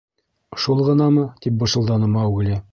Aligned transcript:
—Шул 0.63 0.81
ғынамы?— 0.87 1.27
тип 1.45 1.63
бышылданы 1.65 2.13
Маугли. 2.19 2.63